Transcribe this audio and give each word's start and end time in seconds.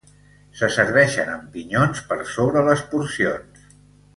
Se 0.61 0.69
serveixen 0.75 1.29
amb 1.35 1.53
pinyons 1.57 2.01
per 2.09 2.19
sobre 2.37 2.65
les 2.71 2.85
porcions. 2.95 3.71